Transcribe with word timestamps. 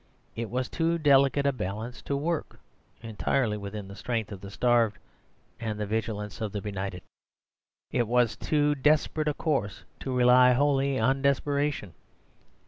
It 0.35 0.49
was 0.49 0.67
too 0.67 0.97
delicate 0.97 1.45
a 1.45 1.51
balance 1.51 2.01
to 2.05 2.17
work 2.17 2.59
entirely 3.03 3.55
with 3.55 3.73
the 3.73 3.95
strength 3.95 4.31
of 4.31 4.41
the 4.41 4.49
starved 4.49 4.97
and 5.59 5.79
the 5.79 5.85
vigilance 5.85 6.41
of 6.41 6.51
the 6.53 6.59
benighted. 6.59 7.03
It 7.91 8.07
was 8.07 8.35
too 8.35 8.73
desperate 8.73 9.27
a 9.27 9.35
course 9.35 9.83
to 9.99 10.11
rely 10.11 10.53
wholly 10.53 10.97
on 10.97 11.21
desperation. 11.21 11.93